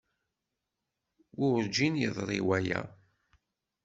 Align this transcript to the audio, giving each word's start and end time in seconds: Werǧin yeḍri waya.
Werǧin 1.39 1.95
yeḍri 2.01 2.37
waya. 2.47 2.81